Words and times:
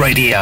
Radio. 0.00 0.38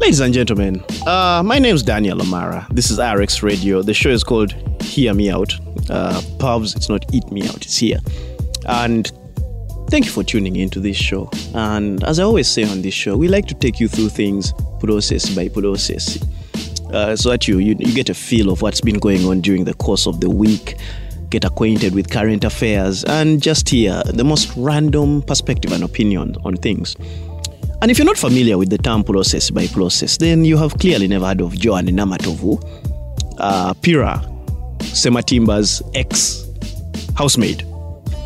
Ladies 0.00 0.20
and 0.20 0.32
gentlemen, 0.32 0.82
uh, 1.06 1.42
my 1.44 1.58
name 1.58 1.74
is 1.74 1.82
Daniel 1.82 2.22
Amara. 2.22 2.66
This 2.70 2.90
is 2.90 2.98
RX 2.98 3.42
Radio. 3.42 3.82
The 3.82 3.92
show 3.92 4.08
is 4.08 4.24
called 4.24 4.52
Hear 4.80 5.12
Me 5.12 5.30
Out. 5.30 5.52
Uh, 5.90 6.22
Pubs, 6.38 6.74
it's 6.74 6.88
not 6.88 7.04
Eat 7.12 7.30
Me 7.30 7.42
Out, 7.46 7.56
it's 7.56 7.76
here. 7.76 7.98
And 8.66 9.12
thank 9.94 10.06
you 10.06 10.10
for 10.10 10.24
tuning 10.24 10.56
in 10.56 10.68
to 10.68 10.80
this 10.80 10.96
show. 10.96 11.30
And 11.54 12.02
as 12.02 12.18
I 12.18 12.24
always 12.24 12.48
say 12.48 12.64
on 12.64 12.82
this 12.82 12.92
show, 12.92 13.16
we 13.16 13.28
like 13.28 13.46
to 13.46 13.54
take 13.54 13.78
you 13.78 13.86
through 13.86 14.08
things 14.08 14.52
process 14.80 15.32
by 15.32 15.46
process. 15.48 16.20
Uh, 16.92 17.14
so 17.14 17.30
that 17.30 17.46
you, 17.46 17.58
you 17.58 17.76
you 17.78 17.94
get 17.94 18.08
a 18.08 18.14
feel 18.14 18.50
of 18.50 18.60
what's 18.60 18.80
been 18.80 18.98
going 18.98 19.24
on 19.24 19.40
during 19.40 19.62
the 19.62 19.74
course 19.74 20.08
of 20.08 20.20
the 20.20 20.28
week, 20.28 20.78
get 21.30 21.44
acquainted 21.44 21.94
with 21.94 22.10
current 22.10 22.42
affairs, 22.42 23.04
and 23.04 23.40
just 23.40 23.68
hear 23.68 24.02
the 24.06 24.24
most 24.24 24.52
random 24.56 25.22
perspective 25.22 25.70
and 25.70 25.84
opinion 25.84 26.34
on 26.44 26.56
things. 26.56 26.96
And 27.80 27.88
if 27.88 27.96
you're 27.96 28.04
not 28.04 28.18
familiar 28.18 28.58
with 28.58 28.70
the 28.70 28.78
term 28.78 29.04
process 29.04 29.48
by 29.48 29.68
process, 29.68 30.16
then 30.16 30.44
you 30.44 30.56
have 30.56 30.76
clearly 30.80 31.06
never 31.06 31.26
heard 31.26 31.40
of 31.40 31.56
Joan 31.56 31.86
Namatovu, 31.86 32.58
uh, 33.38 33.74
Pira 33.74 34.20
Sematimba's 34.80 35.84
ex 35.94 36.48
housemaid. 37.16 37.64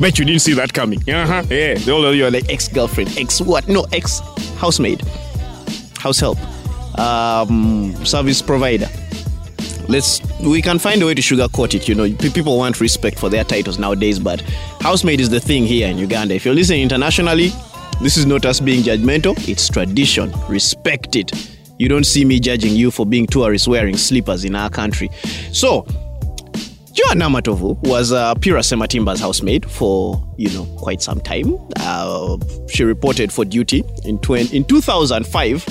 Bet 0.00 0.18
you 0.18 0.24
didn't 0.24 0.42
see 0.42 0.54
that 0.54 0.72
coming. 0.72 0.98
Uh-huh. 1.00 1.42
Yeah. 1.50 1.74
They 1.74 1.91
all 1.91 2.04
of 2.04 2.14
you 2.14 2.27
are 2.27 2.30
like 2.30 2.48
ex 2.48 2.68
girlfriend, 2.68 3.16
ex 3.18 3.41
what? 3.41 3.68
No, 3.68 3.84
ex 3.92 4.20
housemaid, 4.56 5.00
house 5.98 6.20
help, 6.20 6.38
um, 6.98 7.94
service 8.04 8.41
provider. 8.41 8.88
Let's 9.88 10.20
we 10.41 10.62
can 10.62 10.78
find 10.78 11.02
a 11.02 11.06
way 11.06 11.14
to 11.14 11.22
sugarcoat 11.22 11.74
it. 11.74 11.88
You 11.88 11.94
know, 11.94 12.12
people 12.32 12.56
want 12.58 12.80
respect 12.80 13.19
for 13.19 13.28
their 13.28 13.42
titles 13.42 13.78
nowadays, 13.78 14.19
but 14.19 14.41
housemaid 14.80 15.20
is 15.20 15.30
the 15.30 15.41
thing 15.41 15.64
here 15.64 15.88
in 15.88 15.98
Uganda. 15.98 16.34
If 16.34 16.44
you're 16.44 16.54
listening 16.54 16.82
internationally, 16.82 17.52
this 18.00 18.16
is 18.16 18.26
not 18.26 18.44
us 18.46 18.60
being 18.60 18.82
judgmental. 18.84 19.36
It's 19.48 19.69
tradition. 19.69 20.32
Respect 20.48 21.16
it. 21.16 21.32
You 21.78 21.88
don't 21.88 22.04
see 22.04 22.24
me 22.24 22.38
judging 22.38 22.74
you 22.74 22.91
for 22.91 23.06
being 23.06 23.26
tourists 23.26 23.66
wearing 23.66 23.96
slippers 23.96 24.44
in 24.44 24.54
our 24.54 24.69
country. 24.69 25.10
So, 25.52 25.86
Joan 26.98 27.20
Namatovu 27.20 27.78
was 27.86 28.10
uh, 28.10 28.34
Pira 28.34 28.58
Sematimba's 28.58 29.20
housemaid 29.20 29.70
for 29.70 30.20
you 30.36 30.48
know 30.48 30.64
quite 30.78 31.00
some 31.00 31.20
time. 31.20 31.56
Uh, 31.77 32.36
she 32.68 32.82
reported 32.82 33.32
for 33.32 33.44
duty 33.44 33.84
in 34.04 34.18
20, 34.18 34.56
in 34.56 34.64
2005 34.64 35.64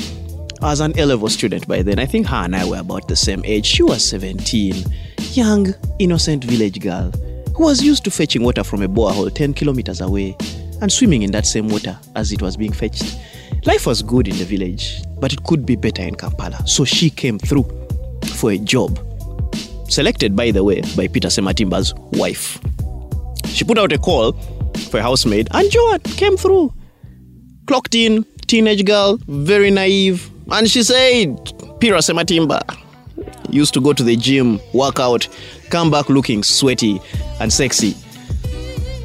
as 0.64 0.80
an 0.80 0.98
A-level 0.98 1.28
student. 1.28 1.67
By 1.67 1.81
then, 1.81 2.00
I 2.00 2.05
think 2.05 2.28
her 2.28 2.38
and 2.38 2.55
I 2.55 2.64
were 2.64 2.78
about 2.78 3.09
the 3.09 3.17
same 3.17 3.44
age. 3.44 3.66
She 3.66 3.83
was 3.83 4.05
17, 4.05 4.86
young, 5.33 5.73
innocent 6.00 6.45
village 6.45 6.80
girl 6.80 7.11
who 7.58 7.64
was 7.66 7.83
used 7.83 8.05
to 8.05 8.11
fetching 8.11 8.42
water 8.44 8.64
from 8.64 8.81
a 8.81 8.88
borehole 8.88 9.30
10 9.33 9.53
kilometers 9.53 10.00
away 10.00 10.33
and 10.81 10.89
swimming 10.89 11.23
in 11.23 11.31
that 11.31 11.45
same 11.45 11.67
water 11.67 12.00
as 12.16 12.31
it 12.31 12.42
was 12.42 12.55
being 12.55 12.72
fetched. 12.72 13.17
Life 13.66 13.86
was 13.86 14.02
good 14.02 14.30
in 14.30 14.38
the 14.38 14.45
village, 14.45 15.02
but 15.20 15.33
it 15.33 15.44
could 15.44 15.66
be 15.66 15.75
better 15.75 16.03
in 16.03 16.16
Kampala. 16.16 16.66
So 16.66 16.86
she 16.86 17.09
came 17.09 17.38
through 17.38 17.66
for 18.36 18.52
a 18.52 18.58
job 18.58 18.98
selected, 19.89 20.35
by 20.35 20.52
the 20.52 20.63
way, 20.63 20.81
by 20.95 21.07
Peter 21.07 21.27
Sematimba's 21.27 21.93
wife. 22.13 22.59
She 23.45 23.63
put 23.63 23.77
out 23.77 23.92
a 23.92 23.98
call 23.98 24.33
for 24.89 24.99
a 24.99 25.02
housemaid, 25.02 25.48
and 25.52 25.70
Joan 25.71 25.99
came 25.99 26.37
through. 26.37 26.73
Clocked 27.65 27.95
in, 27.95 28.23
teenage 28.47 28.86
girl, 28.86 29.17
very 29.27 29.71
naive, 29.71 30.30
and 30.52 30.70
she 30.70 30.83
said, 30.83 31.36
Peter 31.80 31.95
Sematimba 31.95 32.61
used 33.49 33.73
to 33.73 33.81
go 33.81 33.93
to 33.93 34.03
the 34.03 34.15
gym, 34.15 34.59
work 34.73 34.99
out, 34.99 35.27
come 35.70 35.89
back 35.92 36.09
looking 36.09 36.43
sweaty 36.43 37.02
and 37.39 37.52
sexy. 37.52 37.95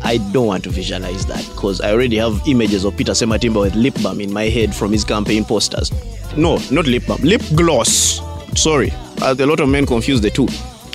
I 0.04 0.18
don't 0.32 0.46
want 0.46 0.64
to 0.64 0.70
visualize 0.70 1.26
that 1.26 1.46
because 1.54 1.80
I 1.80 1.92
already 1.92 2.16
have 2.16 2.42
images 2.46 2.84
of 2.84 2.96
Peter 2.96 3.12
Sematimba 3.12 3.60
with 3.60 3.74
lip 3.76 3.94
balm 4.02 4.20
in 4.20 4.32
my 4.32 4.44
head 4.44 4.74
from 4.74 4.92
his 4.92 5.04
campaign 5.04 5.44
posters. 5.44 5.92
No, 6.36 6.58
not 6.70 6.86
lip 6.86 7.06
balm, 7.06 7.20
lip 7.22 7.42
gloss. 7.54 8.20
Sorry, 8.60 8.92
a 9.22 9.34
lot 9.34 9.60
of 9.60 9.68
men 9.68 9.86
confuse 9.86 10.20
the 10.20 10.30
two. 10.30 10.48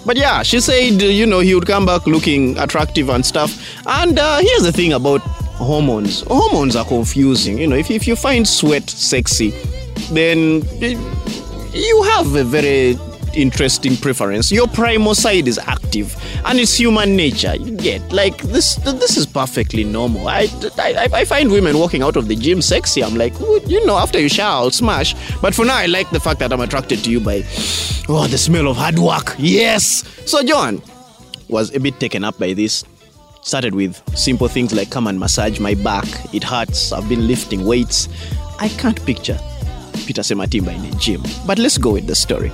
But 0.08 0.16
yeah, 0.16 0.42
she 0.42 0.62
said, 0.62 1.02
you 1.02 1.26
know, 1.26 1.42
he 1.42 1.54
would 1.54 1.68
come 1.68 1.86
back 1.86 2.08
looking 2.08 2.58
attractive 2.58 3.10
and 3.10 3.26
stuff. 3.26 3.52
And 3.86 4.18
uh, 4.18 4.38
here's 4.38 4.64
the 4.64 4.72
thing 4.72 4.94
about 4.94 5.20
hormones 5.20 6.22
hormones 6.22 6.78
are 6.78 6.86
confusing. 6.86 7.58
You 7.58 7.68
know, 7.68 7.76
if, 7.76 7.92
if 7.92 8.08
you 8.08 8.16
find 8.16 8.48
sweat 8.48 8.90
sexy, 8.90 9.50
then 10.12 10.64
you 11.74 12.04
have 12.14 12.36
a 12.36 12.46
very 12.46 12.98
interesting 13.38 13.96
preference. 13.96 14.52
Your 14.52 14.68
primal 14.68 15.16
side 15.16 15.48
is 15.48 15.58
active, 15.60 16.16
and 16.46 16.60
it's 16.60 16.76
human 16.76 17.16
nature. 17.16 17.56
You 17.56 17.78
get 17.78 18.12
like 18.12 18.42
this. 18.42 18.76
This 18.76 19.16
is 19.16 19.26
perfectly 19.26 19.84
normal. 19.84 20.28
I, 20.28 20.48
I, 20.78 21.08
I 21.14 21.26
find 21.26 21.52
women 21.52 21.78
walking 21.78 22.02
out 22.02 22.18
of 22.18 22.28
the 22.28 22.36
gym 22.36 22.62
sexy. 22.62 23.04
I'm 23.04 23.16
like, 23.16 23.34
you 23.68 23.86
know, 23.86 23.98
after 23.98 24.20
you 24.20 24.28
shower, 24.28 24.64
I'll 24.64 24.72
smash. 24.72 25.16
But 25.42 25.54
for 25.54 25.66
now, 25.66 25.78
I 25.78 25.86
like 25.86 26.10
the 26.10 26.20
fact 26.20 26.40
that 26.40 26.52
I'm 26.52 26.62
attracted 26.62 27.04
to 27.04 27.12
you 27.12 27.20
by, 27.20 27.44
oh, 28.10 28.28
the 28.30 28.38
smell 28.38 28.68
of 28.68 28.78
hard 28.78 28.98
work. 28.98 29.36
Yes. 29.38 30.04
So 30.26 30.44
Joan 30.44 30.82
was 31.48 31.74
a 31.76 31.80
bit 31.80 32.00
taken 32.00 32.24
up 32.24 32.38
by 32.40 32.54
this. 32.54 32.84
Started 33.42 33.76
with 33.76 34.02
simple 34.18 34.50
things 34.50 34.74
like 34.74 34.90
come 34.90 35.08
and 35.08 35.20
massage 35.20 35.60
my 35.60 35.74
back. 35.76 36.08
It 36.34 36.44
hurts. 36.44 36.92
I've 36.92 37.08
been 37.08 37.28
lifting 37.28 37.64
weights. 37.66 38.10
I 38.60 38.68
can't 38.70 39.00
picture 39.06 39.40
Peter 40.06 40.22
Sematimba 40.22 40.76
in 40.76 40.94
a 40.94 40.98
gym. 40.98 41.24
But 41.46 41.60
let's 41.60 41.78
go 41.78 41.94
with 41.94 42.08
the 42.08 42.16
story. 42.16 42.52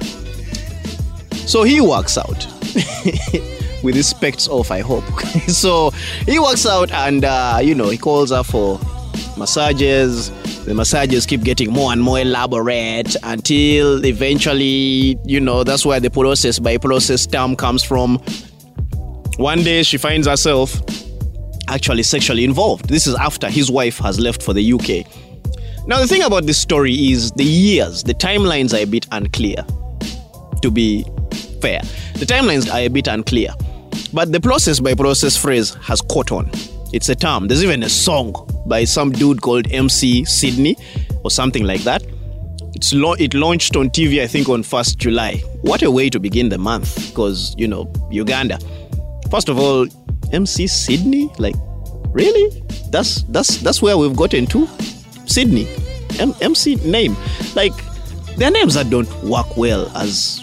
So 1.46 1.64
he 1.64 1.82
walks 1.82 2.18
out 2.18 2.48
with 3.84 3.96
his 3.96 4.08
specs 4.08 4.48
off, 4.48 4.72
I 4.72 4.80
hope. 4.80 5.04
so 5.48 5.92
he 6.26 6.40
walks 6.40 6.66
out 6.66 6.92
and, 6.92 7.26
uh, 7.26 7.60
you 7.62 7.76
know, 7.76 7.90
he 7.90 7.98
calls 7.98 8.32
her 8.32 8.44
for 8.44 8.80
massages. 9.38 10.32
The 10.64 10.74
massages 10.74 11.26
keep 11.26 11.42
getting 11.42 11.72
more 11.72 11.92
and 11.92 12.02
more 12.02 12.20
elaborate 12.20 13.16
until 13.24 14.04
eventually, 14.06 15.18
you 15.26 15.40
know, 15.40 15.64
that's 15.64 15.86
where 15.86 16.00
the 16.00 16.10
process 16.10 16.60
by 16.60 16.78
process 16.78 17.28
term 17.28 17.56
comes 17.56 17.84
from. 17.84 18.20
One 19.38 19.64
day 19.64 19.84
she 19.84 19.98
finds 19.98 20.28
herself 20.28 20.82
actually 21.68 22.04
sexually 22.04 22.44
involved. 22.44 22.88
This 22.88 23.08
is 23.08 23.16
after 23.16 23.50
his 23.50 23.70
wife 23.70 23.98
has 24.00 24.20
left 24.20 24.42
for 24.42 24.54
the 24.54 24.74
UK. 24.74 25.06
Now, 25.86 26.00
the 26.00 26.08
thing 26.08 26.22
about 26.22 26.46
this 26.46 26.58
story 26.58 26.94
is 27.12 27.32
the 27.32 27.44
years, 27.44 28.04
the 28.04 28.14
timelines 28.14 28.74
are 28.74 28.84
a 28.84 28.86
bit 28.86 29.06
unclear, 29.12 29.66
to 30.62 30.72
be 30.72 31.06
fair. 31.64 31.80
The 32.16 32.26
timelines 32.26 32.70
are 32.72 32.80
a 32.80 32.90
bit 32.90 33.08
unclear. 33.08 33.54
But 34.12 34.34
the 34.34 34.42
process 34.42 34.82
by 34.82 34.96
process 34.96 35.38
phrase 35.38 35.74
has 35.76 36.02
caught 36.02 36.32
on. 36.34 36.52
It's 36.92 37.08
a 37.08 37.16
term. 37.16 37.48
There's 37.48 37.64
even 37.64 37.84
a 37.84 37.90
song 37.90 38.34
by 38.68 38.84
some 38.84 39.12
dude 39.14 39.42
called 39.42 39.72
MC 39.72 40.26
Sydney 40.26 40.76
or 41.24 41.32
something 41.32 41.64
like 41.64 41.82
that. 41.84 42.04
It's 42.76 42.94
lo- 42.94 43.14
it 43.18 43.34
launched 43.34 43.78
on 43.78 43.90
TV, 43.92 44.22
I 44.22 44.28
think, 44.28 44.50
on 44.50 44.62
1st 44.62 44.98
July. 44.98 45.38
What 45.62 45.84
a 45.84 45.90
way 45.90 46.10
to 46.10 46.20
begin 46.20 46.50
the 46.50 46.58
month, 46.58 47.10
because, 47.10 47.56
you 47.58 47.68
know, 47.68 47.92
Uganda. 48.12 48.60
First 49.32 49.48
of 49.48 49.58
all, 49.58 49.88
MC 50.34 50.68
Sydney? 50.68 51.32
Like, 51.40 51.56
really? 52.10 52.62
That's 52.90 53.24
that's 53.30 53.58
that's 53.60 53.82
where 53.82 53.98
we've 53.98 54.16
gotten 54.18 54.46
to? 54.48 54.68
Sydney. 55.26 55.66
M- 56.20 56.36
MC 56.42 56.76
name. 56.84 57.16
Like, 57.56 57.74
there 58.36 58.50
are 58.50 58.52
names 58.52 58.74
that 58.74 58.90
don't 58.90 59.10
work 59.24 59.56
well 59.56 59.90
as 59.96 60.43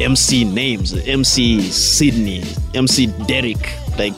MC 0.00 0.44
names. 0.44 0.94
MC 1.06 1.60
Sydney, 1.62 2.42
MC 2.74 3.06
Derek, 3.26 3.60
like 3.98 4.14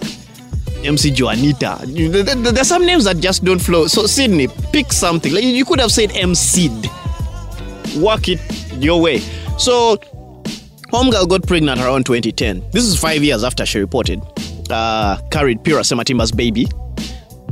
MC 0.84 1.10
Joanita. 1.10 2.52
There's 2.54 2.68
some 2.68 2.86
names 2.86 3.04
that 3.04 3.18
just 3.18 3.44
don't 3.44 3.58
flow. 3.58 3.86
So 3.88 4.06
Sydney, 4.06 4.48
pick 4.72 4.92
something. 4.92 5.32
Like 5.32 5.44
you 5.44 5.64
could 5.64 5.80
have 5.80 5.92
said 5.92 6.12
MC. 6.16 6.68
Work 7.98 8.28
it 8.28 8.40
your 8.74 9.00
way. 9.00 9.18
So 9.58 9.96
Homegirl 10.92 11.28
got 11.28 11.46
pregnant 11.46 11.80
around 11.80 12.06
2010. 12.06 12.70
This 12.70 12.84
is 12.84 12.98
five 12.98 13.22
years 13.22 13.44
after 13.44 13.66
she 13.66 13.78
reported. 13.78 14.22
Uh, 14.70 15.18
carried 15.30 15.62
Pira 15.64 15.80
Sematimba's 15.80 16.32
baby, 16.32 16.66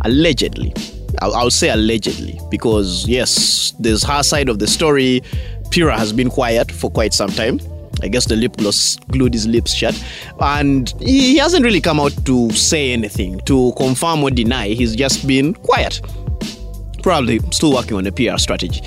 allegedly. 0.03 0.73
I'll, 1.21 1.35
I'll 1.35 1.51
say 1.51 1.71
allegedly 1.71 2.39
because 2.51 3.07
yes, 3.09 3.73
there's 3.79 4.05
her 4.05 4.23
side 4.23 4.49
of 4.49 4.59
the 4.59 4.67
story. 4.67 5.23
Pira 5.71 5.99
has 5.99 6.13
been 6.13 6.31
quiet 6.31 6.71
for 6.71 6.91
quite 6.91 7.13
some 7.13 7.31
time. 7.31 7.61
I 8.03 8.09
guess 8.09 8.27
the 8.27 8.37
lip 8.37 8.57
gloss 8.57 8.97
glued 9.09 9.35
his 9.35 9.47
lips 9.47 9.73
shut. 9.73 10.03
And 10.41 10.93
he 11.01 11.37
hasn't 11.37 11.65
really 11.65 11.81
come 11.81 12.01
out 12.01 12.13
to 12.27 12.51
say 12.51 12.93
anything, 12.93 13.41
to 13.41 13.73
confirm 13.77 14.23
or 14.23 14.31
deny. 14.31 14.69
He's 14.69 14.97
just 14.97 15.27
been 15.27 15.55
quiet. 15.55 16.01
Probably 17.03 17.39
still 17.51 17.73
working 17.73 17.97
on 17.97 18.07
a 18.07 18.13
PR 18.13 18.39
strategy. 18.39 18.83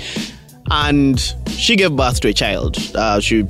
And 0.70 1.20
she 1.48 1.76
gave 1.76 1.94
birth 1.96 2.20
to 2.20 2.28
a 2.28 2.32
child. 2.32 2.78
Uh, 2.94 3.20
she 3.20 3.44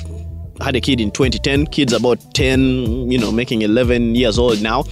had 0.61 0.77
a 0.77 0.81
kid 0.81 1.01
in 1.01 1.11
2010. 1.11 1.67
Kid's 1.67 1.93
about 1.93 2.19
10, 2.35 3.11
you 3.11 3.19
know, 3.19 3.31
making 3.33 3.63
11 3.63 4.15
years 4.15 4.39
old 4.39 4.63
now. 4.63 4.85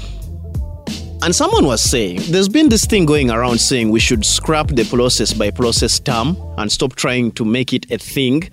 And 1.23 1.33
someone 1.33 1.67
was 1.67 1.81
saying, 1.81 2.19
there's 2.31 2.49
been 2.49 2.69
this 2.69 2.85
thing 2.85 3.07
going 3.07 3.31
around 3.31 3.61
saying 3.61 3.91
we 3.91 4.01
should 4.01 4.25
scrap 4.25 4.67
the 4.67 4.85
process 4.85 5.33
by 5.33 5.53
process 5.53 6.01
term 6.01 6.37
and 6.59 6.71
stop 6.71 6.97
trying 6.97 7.31
to 7.33 7.45
make 7.45 7.73
it 7.73 7.89
a 7.93 7.99
thing, 7.99 8.51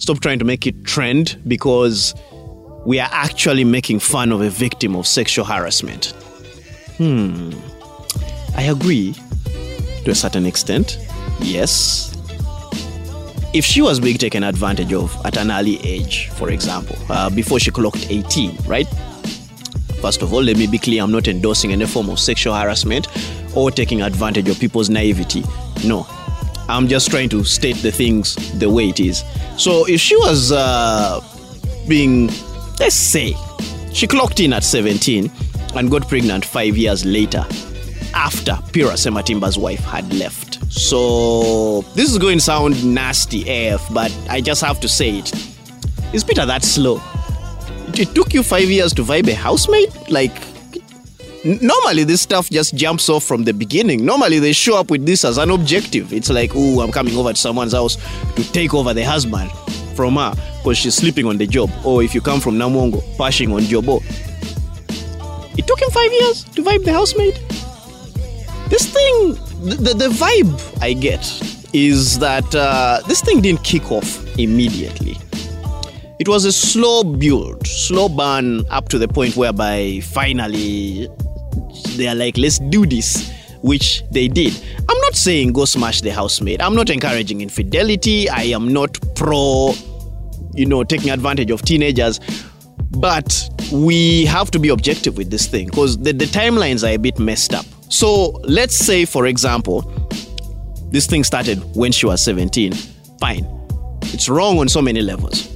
stop 0.00 0.18
trying 0.20 0.38
to 0.40 0.44
make 0.44 0.66
it 0.66 0.84
trend 0.84 1.38
because 1.46 2.14
we 2.84 2.98
are 2.98 3.08
actually 3.12 3.62
making 3.64 4.00
fun 4.00 4.32
of 4.32 4.40
a 4.40 4.50
victim 4.50 4.96
of 4.96 5.06
sexual 5.06 5.44
harassment. 5.44 6.06
Hmm. 6.96 7.52
I 8.56 8.62
agree 8.62 9.14
to 10.04 10.10
a 10.10 10.14
certain 10.14 10.46
extent. 10.46 10.98
Yes. 11.40 12.16
If 13.52 13.64
she 13.64 13.82
was 13.82 14.00
being 14.00 14.16
taken 14.16 14.42
advantage 14.42 14.92
of 14.92 15.14
at 15.24 15.36
an 15.36 15.50
early 15.50 15.78
age, 15.84 16.28
for 16.30 16.50
example, 16.50 16.96
uh, 17.10 17.28
before 17.30 17.58
she 17.60 17.70
clocked 17.70 18.06
18, 18.10 18.56
right? 18.66 18.88
First 20.00 20.22
of 20.22 20.32
all, 20.32 20.42
let 20.42 20.56
me 20.56 20.66
be 20.66 20.78
clear 20.78 21.02
I'm 21.02 21.12
not 21.12 21.28
endorsing 21.28 21.72
any 21.72 21.84
form 21.86 22.08
of 22.08 22.18
sexual 22.18 22.54
harassment 22.54 23.06
or 23.54 23.70
taking 23.70 24.00
advantage 24.00 24.48
of 24.48 24.58
people's 24.58 24.88
naivety. 24.88 25.44
No. 25.84 26.06
I'm 26.70 26.86
just 26.86 27.10
trying 27.10 27.28
to 27.30 27.44
state 27.44 27.76
the 27.76 27.90
things 27.90 28.36
the 28.58 28.70
way 28.70 28.88
it 28.90 29.00
is. 29.00 29.24
So 29.56 29.86
if 29.86 30.00
she 30.00 30.16
was 30.16 30.52
uh, 30.52 31.20
being, 31.88 32.28
let's 32.78 32.94
say, 32.94 33.36
she 33.92 34.06
clocked 34.06 34.40
in 34.40 34.52
at 34.52 34.62
17 34.62 35.30
and 35.74 35.90
got 35.90 36.08
pregnant 36.08 36.44
five 36.44 36.76
years 36.76 37.04
later 37.04 37.44
after 38.14 38.58
Pira 38.72 38.92
Sematimba's 38.92 39.58
wife 39.58 39.80
had 39.80 40.12
left. 40.14 40.62
So 40.72 41.82
this 41.94 42.10
is 42.10 42.18
going 42.18 42.38
to 42.38 42.44
sound 42.44 42.84
nasty 42.84 43.68
AF, 43.68 43.92
but 43.92 44.16
I 44.28 44.40
just 44.40 44.62
have 44.62 44.78
to 44.80 44.88
say 44.88 45.18
it. 45.18 45.32
Is 46.12 46.24
Peter 46.24 46.46
that 46.46 46.62
slow? 46.62 47.00
It, 47.94 48.14
took 48.14 48.32
you 48.32 48.42
five 48.44 48.70
years 48.70 48.92
to 48.94 49.02
vibe 49.02 49.28
a 49.28 49.34
housemate? 49.34 50.10
Like, 50.10 50.32
normally 51.44 52.04
this 52.04 52.20
stuff 52.20 52.50
just 52.50 52.74
jumps 52.74 53.08
off 53.08 53.24
from 53.24 53.44
the 53.44 53.52
beginning. 53.52 54.04
Normally 54.04 54.38
they 54.38 54.52
show 54.52 54.78
up 54.78 54.90
with 54.90 55.06
this 55.06 55.24
as 55.24 55.38
an 55.38 55.50
objective. 55.50 56.12
It's 56.12 56.30
like, 56.30 56.52
oh, 56.54 56.80
I'm 56.80 56.92
coming 56.92 57.16
over 57.16 57.32
to 57.32 57.38
someone's 57.38 57.72
house 57.72 57.96
to 58.36 58.52
take 58.52 58.74
over 58.74 58.92
the 58.94 59.04
husband 59.04 59.50
from 59.94 60.16
her 60.16 60.34
because 60.58 60.78
she's 60.78 60.94
sleeping 60.94 61.26
on 61.26 61.38
the 61.38 61.46
job. 61.46 61.70
Or 61.84 62.02
if 62.02 62.14
you 62.14 62.20
come 62.20 62.40
from 62.40 62.56
Namongo, 62.56 63.02
pashing 63.16 63.52
on 63.52 63.62
Jobo. 63.62 64.02
It 65.58 65.66
took 65.66 65.80
him 65.80 65.90
five 65.90 66.12
years 66.12 66.44
to 66.44 66.62
vibe 66.62 66.84
the 66.84 66.92
housemaid. 66.92 67.34
This 68.68 68.90
thing, 68.92 69.34
the, 69.62 69.94
the 69.94 70.08
vibe 70.08 70.82
I 70.82 70.92
get 70.92 71.20
is 71.72 72.18
that 72.18 72.54
uh, 72.54 73.00
this 73.06 73.20
thing 73.20 73.40
didn't 73.40 73.64
kick 73.64 73.90
off 73.90 74.38
immediately. 74.38 75.16
It 76.18 76.28
was 76.28 76.44
a 76.44 76.52
slow 76.52 77.02
build, 77.02 77.66
slow 77.66 78.08
burn 78.08 78.64
up 78.68 78.90
to 78.90 78.98
the 78.98 79.08
point 79.08 79.36
whereby 79.36 80.00
finally 80.00 81.08
they 81.96 82.08
are 82.08 82.14
like, 82.14 82.36
let's 82.38 82.58
do 82.58 82.86
this, 82.86 83.32
which 83.62 84.02
they 84.10 84.28
did. 84.28 84.52
I'm 84.88 84.98
not 84.98 85.14
saying 85.14 85.52
go 85.52 85.64
smash 85.64 86.00
the 86.00 86.10
housemaid. 86.10 86.60
I'm 86.60 86.74
not 86.74 86.90
encouraging 86.90 87.40
infidelity. 87.40 88.28
I 88.28 88.42
am 88.44 88.72
not 88.72 88.98
pro, 89.14 89.74
you 90.54 90.66
know, 90.66 90.84
taking 90.84 91.10
advantage 91.10 91.50
of 91.50 91.62
teenagers. 91.62 92.20
But 92.92 93.48
we 93.72 94.24
have 94.24 94.50
to 94.50 94.58
be 94.58 94.68
objective 94.70 95.16
with 95.16 95.30
this 95.30 95.46
thing 95.46 95.66
because 95.66 95.96
the, 95.98 96.12
the 96.12 96.24
timelines 96.24 96.82
are 96.82 96.92
a 96.94 96.96
bit 96.96 97.18
messed 97.18 97.54
up. 97.54 97.64
So 97.88 98.30
let's 98.42 98.76
say, 98.76 99.04
for 99.04 99.26
example, 99.26 99.82
this 100.90 101.06
thing 101.06 101.22
started 101.24 101.58
when 101.76 101.92
she 101.92 102.06
was 102.06 102.22
17. 102.22 102.72
Fine. 103.20 103.46
It's 104.02 104.28
wrong 104.28 104.58
on 104.58 104.68
so 104.68 104.82
many 104.82 105.02
levels. 105.02 105.49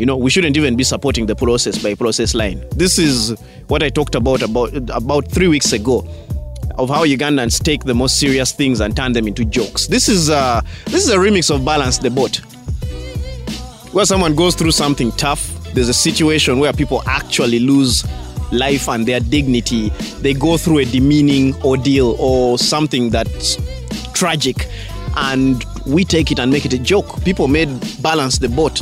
You 0.00 0.06
know, 0.06 0.16
we 0.16 0.30
shouldn't 0.30 0.56
even 0.56 0.76
be 0.76 0.82
supporting 0.82 1.26
the 1.26 1.36
process 1.36 1.76
by 1.76 1.94
process 1.94 2.34
line. 2.34 2.64
This 2.70 2.98
is 2.98 3.38
what 3.68 3.82
I 3.82 3.90
talked 3.90 4.14
about 4.14 4.40
about 4.40 4.72
about 4.88 5.30
three 5.30 5.46
weeks 5.46 5.74
ago 5.74 6.08
of 6.78 6.88
how 6.88 7.04
Ugandans 7.04 7.62
take 7.62 7.84
the 7.84 7.94
most 7.94 8.18
serious 8.18 8.50
things 8.50 8.80
and 8.80 8.96
turn 8.96 9.12
them 9.12 9.28
into 9.28 9.44
jokes. 9.44 9.88
This 9.88 10.08
is 10.08 10.30
uh, 10.30 10.62
this 10.86 11.04
is 11.04 11.10
a 11.10 11.18
remix 11.18 11.54
of 11.54 11.66
Balance 11.66 11.98
the 11.98 12.08
Boat, 12.08 12.36
where 13.92 14.06
someone 14.06 14.34
goes 14.34 14.54
through 14.54 14.70
something 14.70 15.12
tough. 15.12 15.52
There's 15.74 15.90
a 15.90 15.94
situation 16.08 16.60
where 16.60 16.72
people 16.72 17.02
actually 17.04 17.58
lose 17.58 18.02
life 18.52 18.88
and 18.88 19.04
their 19.04 19.20
dignity. 19.20 19.90
They 20.22 20.32
go 20.32 20.56
through 20.56 20.78
a 20.78 20.86
demeaning 20.86 21.54
ordeal 21.62 22.16
or 22.18 22.56
something 22.56 23.10
that's 23.10 23.58
tragic, 24.14 24.66
and 25.18 25.62
we 25.84 26.06
take 26.06 26.32
it 26.32 26.38
and 26.38 26.50
make 26.50 26.64
it 26.64 26.72
a 26.72 26.78
joke. 26.78 27.22
People 27.22 27.48
made 27.48 27.68
Balance 28.00 28.38
the 28.38 28.48
Boat 28.48 28.80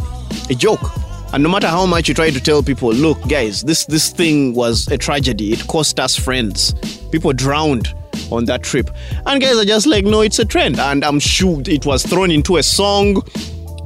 a 0.49 0.55
joke. 0.55 1.07
And 1.33 1.43
no 1.43 1.49
matter 1.51 1.69
how 1.69 1.85
much 1.85 2.09
you 2.09 2.15
try 2.15 2.31
to 2.31 2.41
tell 2.41 2.63
people, 2.63 2.93
look, 2.93 3.21
guys, 3.29 3.63
this 3.63 3.85
this 3.85 4.11
thing 4.11 4.55
was 4.55 4.89
a 4.89 4.97
tragedy. 4.97 5.53
It 5.53 5.67
cost 5.67 6.01
us 6.01 6.17
friends. 6.17 6.73
People 7.11 7.33
drowned 7.35 7.95
on 8.31 8.47
that 8.47 8.63
trip. 8.63 8.91
And 9.27 9.41
guys 9.41 9.57
are 9.57 9.65
just 9.65 9.87
like, 9.87 10.05
no, 10.05 10.23
it's 10.23 10.39
a 10.39 10.45
trend. 10.45 10.79
And 10.79 11.05
I'm 11.05 11.21
sure 11.21 11.63
it 11.67 11.85
was 11.85 12.03
thrown 12.05 12.31
into 12.31 12.57
a 12.57 12.63
song. 12.63 13.23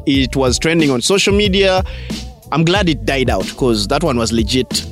It 0.06 0.36
was 0.36 0.58
trending 0.58 0.90
on 0.90 1.02
social 1.02 1.34
media. 1.34 1.84
I'm 2.52 2.64
glad 2.64 2.88
it 2.88 3.04
died 3.04 3.30
out 3.30 3.46
because 3.46 3.88
that 3.88 4.04
one 4.04 4.18
was 4.18 4.32
legit, 4.32 4.86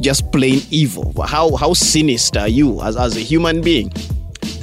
just 0.00 0.30
plain 0.32 0.62
evil. 0.70 1.12
How 1.22 1.56
how 1.56 1.74
sinister 1.74 2.40
are 2.40 2.48
you 2.48 2.80
as, 2.80 2.96
as 2.96 3.16
a 3.16 3.20
human 3.20 3.60
being? 3.60 3.92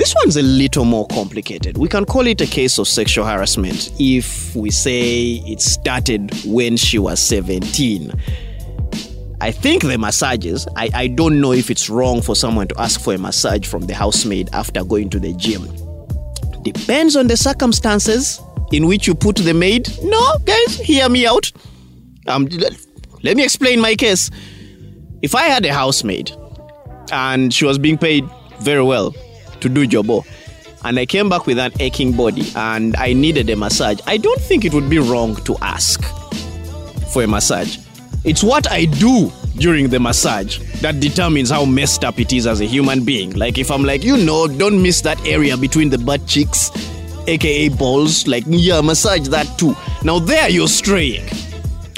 This 0.09 0.15
one's 0.23 0.38
a 0.38 0.41
little 0.41 0.85
more 0.85 1.06
complicated. 1.06 1.77
We 1.77 1.88
can 1.88 2.03
call 2.03 2.25
it 2.25 2.41
a 2.41 2.47
case 2.47 2.79
of 2.79 2.88
sexual 2.88 3.27
harassment 3.27 3.91
if 4.00 4.56
we 4.56 4.71
say 4.71 5.33
it 5.45 5.61
started 5.61 6.31
when 6.45 6.77
she 6.77 6.97
was 6.97 7.21
17. 7.21 8.11
I 9.39 9.51
think 9.51 9.83
the 9.83 10.00
massages, 10.00 10.67
I, 10.75 10.89
I 10.95 11.07
don't 11.09 11.39
know 11.39 11.51
if 11.51 11.69
it's 11.69 11.91
wrong 11.91 12.23
for 12.23 12.35
someone 12.35 12.67
to 12.69 12.81
ask 12.81 13.00
for 13.00 13.13
a 13.13 13.19
massage 13.19 13.67
from 13.67 13.85
the 13.85 13.94
housemaid 13.94 14.50
after 14.51 14.83
going 14.83 15.11
to 15.11 15.19
the 15.19 15.31
gym. 15.35 15.67
Depends 16.63 17.15
on 17.15 17.27
the 17.27 17.38
circumstances 17.38 18.41
in 18.71 18.88
which 18.88 19.06
you 19.06 19.13
put 19.13 19.35
the 19.35 19.53
maid. 19.53 19.89
No, 20.01 20.38
guys, 20.44 20.79
hear 20.79 21.07
me 21.07 21.27
out. 21.27 21.51
Um, 22.25 22.47
let, 22.47 22.73
let 23.21 23.38
me 23.38 23.44
explain 23.44 23.79
my 23.79 23.94
case. 23.94 24.31
If 25.21 25.35
I 25.35 25.44
had 25.44 25.63
a 25.67 25.71
housemaid 25.71 26.31
and 27.11 27.53
she 27.53 27.65
was 27.65 27.77
being 27.77 28.00
paid 28.00 28.27
very 28.59 28.81
well 28.81 29.13
to 29.61 29.69
do 29.69 29.88
jobo, 29.88 30.23
oh, 30.23 30.25
and 30.85 30.97
I 30.97 31.06
came 31.06 31.27
back 31.27 31.45
with 31.45 31.59
an 31.59 31.73
aching 31.79 32.13
body 32.13 32.51
and 32.56 32.95
I 32.95 33.13
needed 33.13 33.50
a 33.50 33.56
massage, 33.56 34.00
I 34.07 34.17
don't 34.17 34.39
think 34.41 34.63
it 34.65 34.73
would 34.73 34.89
be 34.89 35.00
wrong 35.00 35.35
to 35.44 35.57
ask 35.61 36.01
for 37.11 37.23
a 37.23 37.28
massage. 37.28 37.78
It's 38.23 38.44
what 38.44 38.71
I 38.71 38.85
do 38.85 39.31
during 39.57 39.89
the 39.89 39.99
massage 39.99 40.59
that 40.81 40.99
determines 40.99 41.49
how 41.49 41.66
messed 41.66 42.06
up 42.06 42.19
it 42.19 42.31
is 42.31 42.47
as 42.47 42.61
a 42.61 42.66
human 42.66 43.04
being. 43.04 43.31
Like 43.31 43.57
if 43.57 43.71
I'm 43.71 43.83
like, 43.83 44.04
you 44.04 44.18
know, 44.18 44.47
don't 44.47 44.81
miss 44.81 45.01
that 45.01 45.19
area 45.25 45.57
between 45.57 45.89
the 45.89 45.97
butt 45.97 46.25
cheeks, 46.25 46.71
aka 47.28 47.69
balls, 47.69 48.28
like 48.28 48.44
yeah, 48.47 48.80
massage 48.81 49.28
that 49.30 49.59
too. 49.59 49.75
Now 50.04 50.19
there 50.19 50.49
you're 50.49 50.68
straying. 50.68 51.28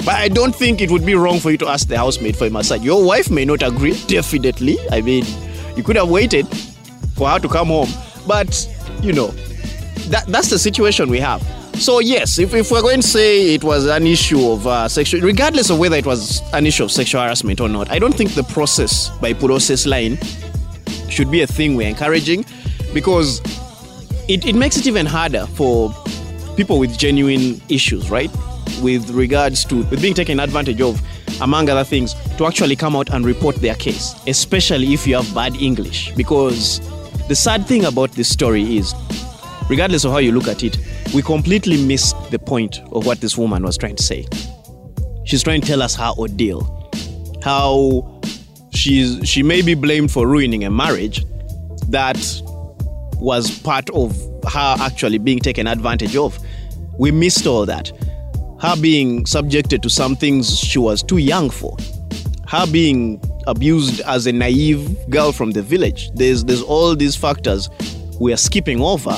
But 0.04 0.16
I 0.16 0.26
don't 0.26 0.54
think 0.54 0.80
it 0.80 0.90
would 0.90 1.06
be 1.06 1.14
wrong 1.14 1.38
for 1.38 1.52
you 1.52 1.58
to 1.58 1.68
ask 1.68 1.86
the 1.86 1.96
housemaid 1.96 2.36
for 2.36 2.46
a 2.46 2.50
massage. 2.50 2.82
Your 2.82 3.04
wife 3.04 3.30
may 3.30 3.44
not 3.44 3.62
agree, 3.62 3.96
definitely. 4.08 4.76
I 4.90 5.00
mean, 5.00 5.24
you 5.76 5.84
could 5.84 5.94
have 5.94 6.08
waited 6.08 6.48
for 7.22 7.28
her 7.28 7.38
to 7.38 7.48
come 7.48 7.68
home. 7.68 7.88
But, 8.26 8.68
you 9.00 9.12
know, 9.12 9.28
that, 10.08 10.24
that's 10.26 10.50
the 10.50 10.58
situation 10.58 11.08
we 11.08 11.20
have. 11.20 11.40
So, 11.76 12.00
yes, 12.00 12.38
if, 12.38 12.52
if 12.52 12.70
we're 12.70 12.82
going 12.82 13.00
to 13.00 13.06
say 13.06 13.54
it 13.54 13.62
was 13.62 13.86
an 13.86 14.06
issue 14.06 14.50
of 14.50 14.66
uh, 14.66 14.88
sexual, 14.88 15.20
regardless 15.20 15.70
of 15.70 15.78
whether 15.78 15.96
it 15.96 16.04
was 16.04 16.42
an 16.52 16.66
issue 16.66 16.82
of 16.84 16.90
sexual 16.90 17.22
harassment 17.22 17.60
or 17.60 17.68
not, 17.68 17.90
I 17.90 17.98
don't 18.00 18.14
think 18.14 18.32
the 18.32 18.42
process 18.42 19.08
by 19.20 19.32
process 19.32 19.86
line 19.86 20.18
should 21.08 21.30
be 21.30 21.42
a 21.42 21.46
thing 21.46 21.76
we're 21.76 21.88
encouraging 21.88 22.44
because 22.92 23.40
it, 24.28 24.44
it 24.44 24.56
makes 24.56 24.76
it 24.76 24.86
even 24.86 25.06
harder 25.06 25.46
for 25.46 25.94
people 26.56 26.78
with 26.80 26.98
genuine 26.98 27.60
issues, 27.68 28.10
right? 28.10 28.30
With 28.82 29.10
regards 29.10 29.64
to 29.66 29.76
with 29.76 30.02
being 30.02 30.14
taken 30.14 30.40
advantage 30.40 30.80
of, 30.80 31.00
among 31.40 31.68
other 31.68 31.84
things, 31.84 32.14
to 32.36 32.46
actually 32.46 32.74
come 32.74 32.96
out 32.96 33.10
and 33.10 33.24
report 33.24 33.56
their 33.56 33.76
case, 33.76 34.14
especially 34.26 34.92
if 34.92 35.06
you 35.06 35.14
have 35.16 35.32
bad 35.34 35.54
English. 35.56 36.12
Because 36.16 36.80
the 37.28 37.34
sad 37.34 37.66
thing 37.66 37.84
about 37.84 38.12
this 38.12 38.28
story 38.28 38.76
is, 38.76 38.94
regardless 39.68 40.04
of 40.04 40.12
how 40.12 40.18
you 40.18 40.32
look 40.32 40.48
at 40.48 40.62
it, 40.62 40.78
we 41.14 41.22
completely 41.22 41.82
missed 41.84 42.16
the 42.30 42.38
point 42.38 42.80
of 42.92 43.06
what 43.06 43.20
this 43.20 43.36
woman 43.36 43.62
was 43.62 43.76
trying 43.76 43.96
to 43.96 44.02
say. 44.02 44.26
She's 45.24 45.42
trying 45.42 45.60
to 45.60 45.66
tell 45.66 45.82
us 45.82 45.94
her 45.94 46.12
ordeal, 46.18 46.90
how 47.42 48.20
she's 48.74 49.26
she 49.28 49.42
may 49.42 49.62
be 49.62 49.74
blamed 49.74 50.10
for 50.10 50.26
ruining 50.26 50.64
a 50.64 50.70
marriage 50.70 51.24
that 51.88 52.18
was 53.16 53.58
part 53.60 53.88
of 53.90 54.16
her 54.50 54.76
actually 54.80 55.18
being 55.18 55.38
taken 55.38 55.66
advantage 55.66 56.16
of. 56.16 56.38
We 56.98 57.10
missed 57.10 57.46
all 57.46 57.64
that. 57.66 57.92
Her 58.60 58.76
being 58.80 59.26
subjected 59.26 59.82
to 59.82 59.90
some 59.90 60.16
things 60.16 60.58
she 60.58 60.78
was 60.78 61.02
too 61.02 61.18
young 61.18 61.50
for. 61.50 61.76
Her 62.52 62.66
being 62.66 63.18
abused 63.46 64.02
as 64.02 64.26
a 64.26 64.32
naive 64.32 65.08
girl 65.08 65.32
from 65.32 65.52
the 65.52 65.62
village. 65.62 66.10
There's 66.12 66.44
there's 66.44 66.60
all 66.60 66.94
these 66.94 67.16
factors 67.16 67.70
we 68.20 68.30
are 68.30 68.36
skipping 68.36 68.82
over 68.82 69.16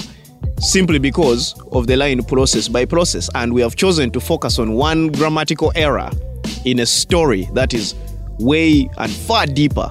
simply 0.61 1.01
because 1.01 1.61
of 1.73 1.89
the 1.89 1.97
line 1.97 2.23
process 2.23 2.69
by 2.69 2.85
process 2.85 3.29
and 3.35 3.53
we 3.53 3.61
have 3.61 3.75
chosen 3.75 4.13
to 4.13 4.21
focus 4.21 4.61
on 4.61 4.75
one 4.75 5.09
grammatical 5.09 5.73
error 5.75 6.09
in 6.65 6.79
a 6.79 6.87
story 6.87 7.49
that 7.55 7.75
is 7.75 7.97
way 8.39 8.89
and 8.99 9.11
far 9.11 9.47
deeper 9.47 9.91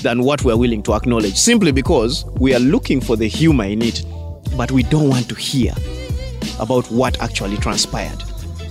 than 0.00 0.22
what 0.22 0.42
we're 0.42 0.56
willing 0.56 0.82
to 0.84 0.94
acknowledge, 0.94 1.36
simply 1.36 1.72
because 1.72 2.24
we 2.40 2.54
are 2.54 2.60
looking 2.60 3.02
for 3.02 3.16
the 3.16 3.28
humor 3.28 3.64
in 3.64 3.82
it, 3.82 4.02
but 4.56 4.72
we 4.72 4.82
don't 4.84 5.10
want 5.10 5.28
to 5.28 5.34
hear 5.34 5.74
about 6.58 6.90
what 6.90 7.20
actually 7.20 7.58
transpired. 7.58 8.24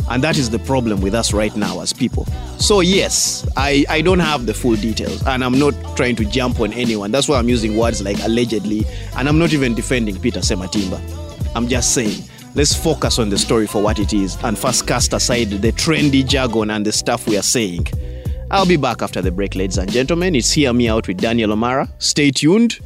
And 0.09 0.23
that 0.23 0.37
is 0.37 0.49
the 0.49 0.59
problem 0.59 1.01
with 1.01 1.13
us 1.13 1.33
right 1.33 1.55
now 1.55 1.81
as 1.81 1.93
people. 1.93 2.25
So, 2.59 2.79
yes, 2.79 3.47
I, 3.57 3.85
I 3.89 4.01
don't 4.01 4.19
have 4.19 4.45
the 4.45 4.53
full 4.53 4.75
details, 4.75 5.25
and 5.27 5.43
I'm 5.43 5.59
not 5.59 5.73
trying 5.97 6.15
to 6.17 6.25
jump 6.25 6.59
on 6.59 6.73
anyone. 6.73 7.11
That's 7.11 7.27
why 7.27 7.37
I'm 7.37 7.49
using 7.49 7.75
words 7.77 8.01
like 8.01 8.19
allegedly, 8.23 8.85
and 9.15 9.27
I'm 9.27 9.37
not 9.37 9.53
even 9.53 9.75
defending 9.75 10.19
Peter 10.19 10.39
Sematimba. 10.39 10.99
I'm 11.55 11.67
just 11.67 11.93
saying, 11.93 12.23
let's 12.55 12.73
focus 12.75 13.19
on 13.19 13.29
the 13.29 13.37
story 13.37 13.67
for 13.67 13.81
what 13.81 13.99
it 13.99 14.13
is 14.13 14.37
and 14.43 14.57
first 14.57 14.87
cast 14.87 15.13
aside 15.13 15.49
the 15.49 15.71
trendy 15.73 16.25
jargon 16.25 16.71
and 16.71 16.85
the 16.85 16.91
stuff 16.91 17.27
we 17.27 17.37
are 17.37 17.43
saying. 17.43 17.87
I'll 18.49 18.65
be 18.65 18.77
back 18.77 19.01
after 19.01 19.21
the 19.21 19.31
break, 19.31 19.55
ladies 19.55 19.77
and 19.77 19.91
gentlemen. 19.91 20.33
It's 20.33 20.51
Hear 20.53 20.71
Me 20.71 20.87
Out 20.87 21.07
with 21.07 21.17
Daniel 21.17 21.51
O'Mara. 21.51 21.89
Stay 21.99 22.31
tuned. 22.31 22.79